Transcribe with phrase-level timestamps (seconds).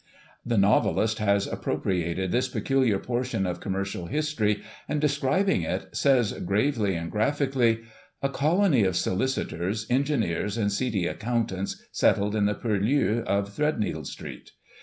[0.45, 0.57] 279 '* The
[0.97, 6.95] novelist has appropriated this peculiar portion of com mercial history, and, describing it, says gravely
[6.95, 7.77] and graphic ally:'
[8.23, 14.53] A colony of solicitors, engineers and seedy accountants, settled in the purlieus of Threadneedle Street.